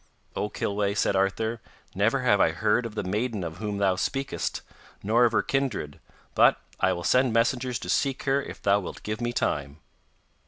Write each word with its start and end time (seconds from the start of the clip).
'O 0.35 0.49
Kilweh,' 0.49 0.95
said 0.95 1.15
Arthur, 1.15 1.61
'never 1.93 2.21
have 2.23 2.41
I 2.41 2.53
heard 2.53 2.87
of 2.87 2.95
the 2.95 3.03
maiden 3.03 3.43
of 3.43 3.57
whom 3.57 3.77
thou 3.77 3.95
speakest, 3.95 4.63
nor 5.03 5.25
of 5.25 5.31
her 5.31 5.43
kindred, 5.43 5.99
but 6.33 6.59
I 6.79 6.91
will 6.91 7.03
send 7.03 7.33
messengers 7.33 7.77
to 7.77 7.87
seek 7.87 8.23
her 8.23 8.41
if 8.41 8.63
thou 8.63 8.79
wilt 8.79 9.03
give 9.03 9.21
me 9.21 9.31
time. 9.31 9.77